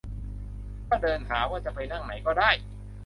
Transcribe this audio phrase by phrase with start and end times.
[0.89, 2.49] ก็เดินหาว่าจะไปนั่งไหนได้